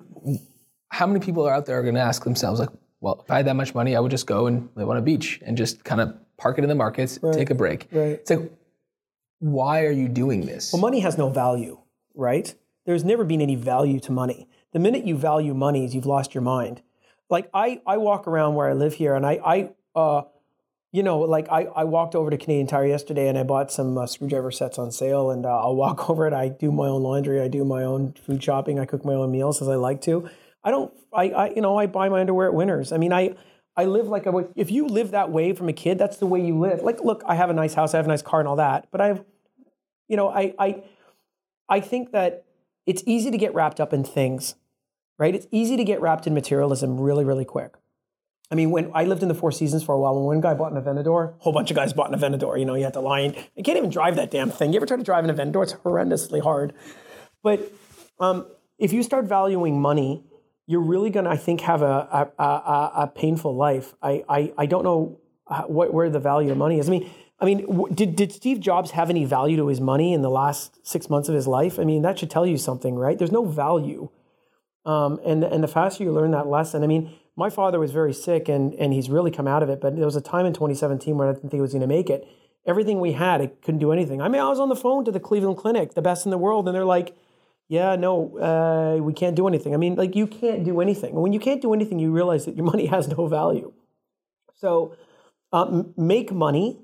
[0.94, 2.70] how many people are out there are going to ask themselves like,
[3.02, 5.02] well, if I had that much money, I would just go and live on a
[5.02, 7.34] beach and just kind of park it in the markets, right.
[7.34, 7.88] take a break.
[7.92, 8.12] Right.
[8.12, 8.52] It's like,
[9.40, 10.72] why are you doing this?
[10.72, 11.80] Well, money has no value,
[12.14, 12.54] right?
[12.86, 14.48] There's never been any value to money.
[14.72, 16.84] The minute you value money, you've lost your mind.
[17.28, 20.24] Like I, I walk around where I live here, and I, I, uh,
[20.92, 23.98] you know, like I, I walked over to Canadian Tire yesterday, and I bought some
[23.98, 26.34] uh, screwdriver sets on sale, and uh, I'll walk over it.
[26.34, 29.32] I do my own laundry, I do my own food shopping, I cook my own
[29.32, 30.30] meals as I like to.
[30.64, 32.92] I don't, I, I, you know, I buy my underwear at Winners.
[32.92, 33.36] I mean, I,
[33.76, 36.46] I live like a, if you live that way from a kid, that's the way
[36.46, 36.82] you live.
[36.82, 38.88] Like, look, I have a nice house, I have a nice car and all that,
[38.92, 39.24] but I've,
[40.08, 40.84] you know, I, I,
[41.68, 42.46] I think that
[42.86, 44.56] it's easy to get wrapped up in things,
[45.18, 45.34] right?
[45.34, 47.76] It's easy to get wrapped in materialism really, really quick.
[48.52, 50.54] I mean, when I lived in the Four Seasons for a while, when one guy
[50.54, 52.60] bought an Aventador, a whole bunch of guys bought an Aventador.
[52.60, 53.36] You know, you had to line.
[53.56, 54.74] You can't even drive that damn thing.
[54.74, 55.64] You ever try to drive an Aventador?
[55.64, 56.74] It's horrendously hard.
[57.42, 57.74] But
[58.20, 58.46] um,
[58.78, 60.24] if you start valuing money
[60.66, 63.94] you're really going to, I think, have a, a, a, a painful life.
[64.02, 65.20] I, I, I don't know
[65.68, 66.88] what, where the value of money is.
[66.88, 70.22] I mean, I mean, did, did Steve Jobs have any value to his money in
[70.22, 71.80] the last six months of his life?
[71.80, 73.18] I mean, that should tell you something, right?
[73.18, 74.10] There's no value.
[74.86, 78.14] Um, and, and the faster you learn that lesson, I mean, my father was very
[78.14, 80.54] sick and, and he's really come out of it, but there was a time in
[80.54, 82.28] 2017 when I didn't think he was going to make it.
[82.66, 84.22] Everything we had, it couldn't do anything.
[84.22, 86.38] I mean, I was on the phone to the Cleveland Clinic, the best in the
[86.38, 87.18] world, and they're like,
[87.74, 89.74] yeah, no, uh, we can't do anything.
[89.74, 91.16] I mean, like you can't do anything.
[91.16, 93.74] When you can't do anything, you realize that your money has no value.
[94.54, 94.96] So
[95.52, 96.80] um, make money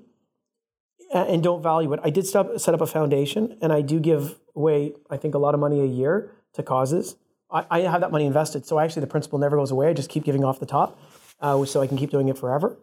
[1.14, 2.00] and don't value it.
[2.02, 5.38] I did stop, set up a foundation and I do give away, I think, a
[5.38, 7.14] lot of money a year to causes.
[7.52, 8.66] I, I have that money invested.
[8.66, 9.90] So actually, the principal never goes away.
[9.90, 11.00] I just keep giving off the top
[11.40, 12.76] uh, so I can keep doing it forever.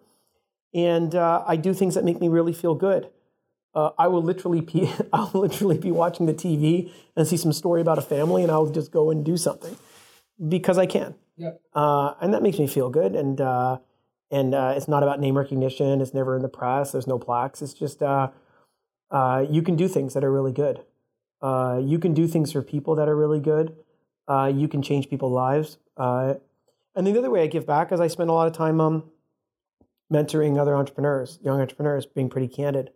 [0.74, 3.10] And uh, I do things that make me really feel good
[3.78, 7.80] uh, I will literally be I'll literally be watching the TV and see some story
[7.80, 9.78] about a family, and I'll just go and do something
[10.50, 11.14] because I can.
[11.38, 11.62] Yep.
[11.76, 13.16] Uh, and that makes me feel good.
[13.16, 13.78] And uh,
[14.32, 16.02] and uh, it's not about name recognition.
[16.02, 16.92] It's never in the press.
[16.92, 17.62] There's no plaques.
[17.62, 18.32] It's just uh,
[19.12, 20.84] uh, you can do things that are really good.
[21.44, 23.76] you can do things for people that are really good.
[24.28, 25.78] you can change people's lives.
[25.98, 29.04] and the other way I give back is I spend a lot of time um,
[30.12, 32.90] mentoring other entrepreneurs, young entrepreneurs, being pretty candid.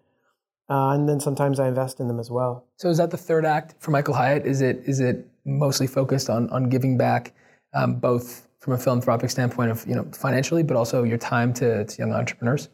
[0.72, 2.66] Uh, and then sometimes I invest in them as well.
[2.78, 4.46] So is that the third act for Michael Hyatt?
[4.46, 7.34] Is it is it mostly focused on on giving back,
[7.74, 11.84] um, both from a philanthropic standpoint of you know financially, but also your time to,
[11.84, 12.70] to young entrepreneurs?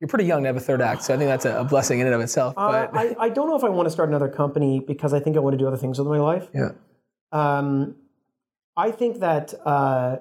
[0.00, 2.00] You're pretty young to have a third act, so I think that's a, a blessing
[2.00, 2.54] in and of itself.
[2.56, 5.36] Uh, I, I don't know if I want to start another company because I think
[5.36, 6.48] I want to do other things with my life.
[6.54, 6.70] yeah,
[7.32, 7.96] Um,
[8.78, 10.16] I think that uh, uh,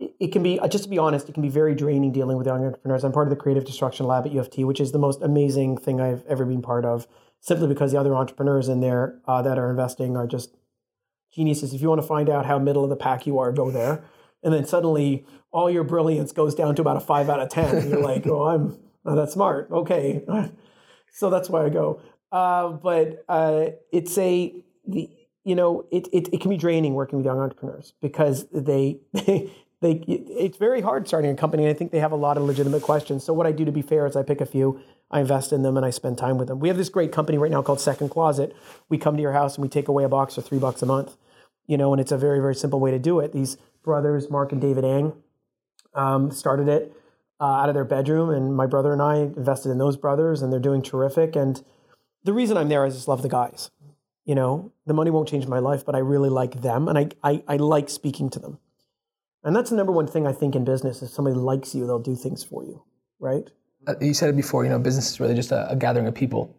[0.00, 2.46] it can be, uh, just to be honest, it can be very draining dealing with
[2.46, 3.04] young entrepreneurs.
[3.04, 5.22] I'm part of the Creative Destruction Lab at U of T, which is the most
[5.22, 7.08] amazing thing I've ever been part of,
[7.40, 10.56] simply because the other entrepreneurs in there uh, that are investing are just
[11.34, 11.74] geniuses.
[11.74, 14.04] If you want to find out how middle of the pack you are, go there.
[14.42, 17.76] And then suddenly all your brilliance goes down to about a five out of 10.
[17.76, 19.68] And you're like, oh, I'm not that smart.
[19.70, 20.24] Okay.
[21.12, 22.00] so that's why I go.
[22.30, 24.54] Uh, but uh, it's a,
[24.86, 25.10] the,
[25.44, 29.50] you know, it, it, it can be draining working with young entrepreneurs because they, they,
[29.80, 31.64] they, it's very hard starting a company.
[31.64, 33.24] And I think they have a lot of legitimate questions.
[33.24, 35.62] So what I do to be fair is I pick a few, I invest in
[35.62, 36.58] them, and I spend time with them.
[36.58, 38.54] We have this great company right now called Second Closet.
[38.88, 40.86] We come to your house and we take away a box for three bucks a
[40.86, 41.16] month,
[41.66, 43.32] you know, and it's a very, very simple way to do it.
[43.32, 45.12] These brothers, Mark and David Ang,
[45.94, 46.92] um, started it
[47.40, 50.52] uh, out of their bedroom, and my brother and I invested in those brothers, and
[50.52, 51.36] they're doing terrific.
[51.36, 51.62] And
[52.24, 53.70] the reason I'm there is I just love the guys.
[54.24, 57.08] You know, the money won't change my life, but I really like them, and I,
[57.22, 58.58] I, I like speaking to them.
[59.44, 61.02] And that's the number one thing I think in business.
[61.02, 62.82] If somebody likes you, they'll do things for you,
[63.20, 63.48] right?
[63.86, 64.64] Uh, you said it before.
[64.64, 66.54] You know, business is really just a, a gathering of people,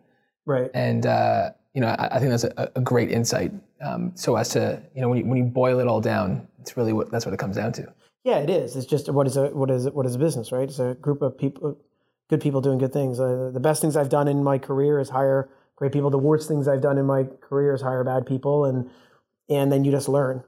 [0.46, 0.72] Right.
[0.74, 3.52] and uh, you know, I, I think that's a, a great insight.
[3.82, 6.78] Um, so as to you know, when you, when you boil it all down, it's
[6.78, 7.94] really what that's what it comes down to.
[8.24, 8.76] Yeah, it is.
[8.76, 10.68] It's just what is a what is what is a business, right?
[10.68, 11.78] It's a group of people,
[12.30, 13.20] good people doing good things.
[13.20, 16.10] Uh, the best things I've done in my career is hire great people.
[16.10, 18.89] The worst things I've done in my career is hire bad people, and
[19.50, 20.44] and then you just learn.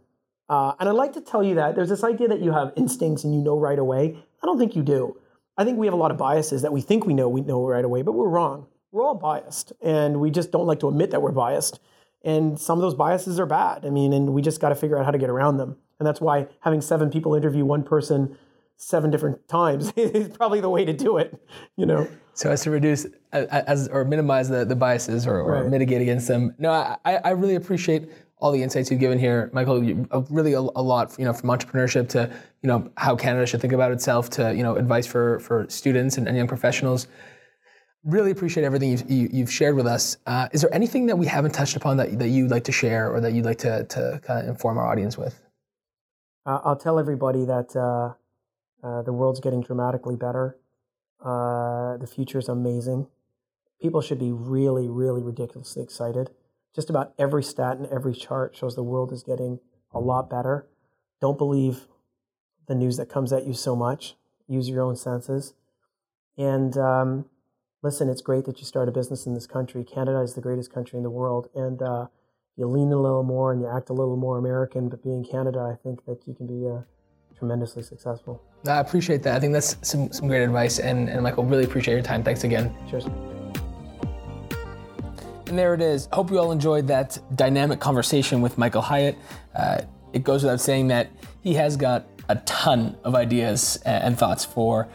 [0.52, 3.24] Uh, and I'd like to tell you that there's this idea that you have instincts
[3.24, 4.18] and you know right away.
[4.44, 5.16] I don't think you do.
[5.58, 7.66] I think we have a lot of biases that we think we know we know
[7.66, 8.68] right away, but we're wrong.
[8.92, 11.80] We're all biased, and we just don't like to admit that we're biased.
[12.26, 13.86] And some of those biases are bad.
[13.86, 15.78] I mean, and we just got to figure out how to get around them.
[16.00, 18.38] And that's why having seven people interview one person
[18.76, 21.42] seven different times is probably the way to do it.
[21.78, 22.10] You know.
[22.34, 25.70] So as to reduce as or minimize the, the biases or, or Right.
[25.70, 26.54] mitigate against them.
[26.58, 28.10] No, I, I really appreciate
[28.42, 29.84] all the insights you've given here, Michael.
[29.84, 32.30] You, uh, really a, a lot, you know, from entrepreneurship to
[32.62, 36.18] you know how Canada should think about itself to you know advice for for students
[36.18, 37.08] and, and young professionals.
[38.04, 40.18] Really appreciate everything you've, you, you've shared with us.
[40.26, 43.14] Uh, is there anything that we haven't touched upon that, that you'd like to share
[43.14, 45.40] or that you'd like to, to kind of inform our audience with?
[46.44, 48.16] Uh, I'll tell everybody that uh,
[48.84, 50.58] uh, the world's getting dramatically better.
[51.24, 53.06] The future is amazing.
[53.80, 56.32] People should be really, really ridiculously excited.
[56.74, 59.60] Just about every stat and every chart shows the world is getting
[59.94, 60.68] a lot better.
[61.20, 61.88] Don't believe
[62.68, 64.16] the news that comes at you so much.
[64.48, 65.54] Use your own senses.
[66.38, 67.26] And um,
[67.84, 69.84] listen, it's great that you start a business in this country.
[69.84, 71.50] Canada is the greatest country in the world.
[71.54, 72.08] And uh,
[72.56, 75.60] you lean a little more and you act a little more American, but being Canada,
[75.60, 76.82] I think that you can be uh,
[77.38, 78.42] tremendously successful.
[78.68, 79.36] I appreciate that.
[79.36, 80.80] I think that's some, some great advice.
[80.80, 82.24] And, and Michael, really appreciate your time.
[82.24, 82.74] Thanks again.
[82.90, 83.06] Cheers.
[85.52, 86.08] And there it is.
[86.14, 89.18] Hope you all enjoyed that dynamic conversation with Michael Hyatt.
[89.54, 89.82] Uh,
[90.14, 91.12] it goes without saying that
[91.42, 94.88] he has got a ton of ideas and thoughts for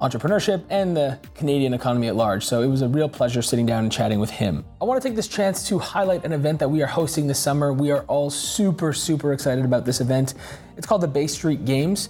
[0.00, 2.42] entrepreneurship and the Canadian economy at large.
[2.42, 4.64] So it was a real pleasure sitting down and chatting with him.
[4.80, 7.38] I want to take this chance to highlight an event that we are hosting this
[7.38, 7.74] summer.
[7.74, 10.32] We are all super, super excited about this event.
[10.78, 12.08] It's called the Bay Street Games.